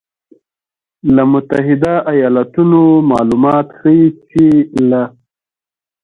له 1.15 1.23
متحدو 1.31 1.95
ایالتونو 2.13 2.81
مالومات 3.11 3.67
ښیي 3.79 4.05
چې 4.29 4.45
له 4.89 5.03